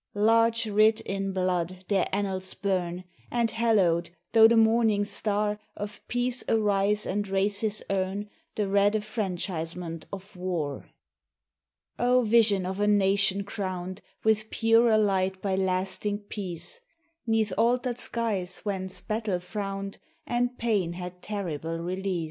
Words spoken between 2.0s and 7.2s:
annals burn, And hallowed, tho' the morning star Of Peace arise